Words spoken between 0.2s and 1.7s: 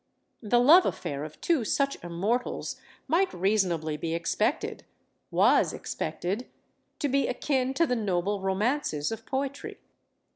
The love affair of two